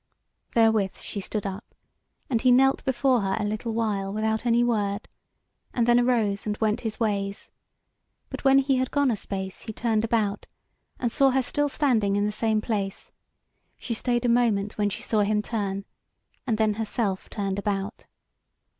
Therewith 0.55 0.97
she 0.97 1.21
stood 1.21 1.45
up, 1.45 1.63
and 2.27 2.41
he 2.41 2.51
knelt 2.51 2.83
before 2.85 3.21
her 3.21 3.37
a 3.39 3.45
little 3.45 3.71
while 3.71 4.11
without 4.11 4.47
any 4.47 4.63
word, 4.63 5.07
and 5.75 5.85
then 5.85 5.99
arose 5.99 6.47
and 6.47 6.57
went 6.57 6.81
his 6.81 6.99
ways; 6.99 7.51
but 8.31 8.43
when 8.43 8.57
he 8.57 8.77
had 8.77 8.89
gone 8.89 9.11
a 9.11 9.15
space 9.15 9.61
he 9.61 9.71
turned 9.73 10.03
about, 10.03 10.47
and 10.99 11.11
saw 11.11 11.29
her 11.29 11.43
still 11.43 11.69
standing 11.69 12.15
in 12.15 12.25
the 12.25 12.31
same 12.31 12.61
place; 12.61 13.11
she 13.77 13.93
stayed 13.93 14.25
a 14.25 14.27
moment 14.27 14.75
when 14.75 14.89
she 14.89 15.03
saw 15.03 15.19
him 15.19 15.43
turn, 15.43 15.85
and 16.47 16.57
then 16.57 16.73
herself 16.81 17.29
turned 17.29 17.59
about. 17.59 18.07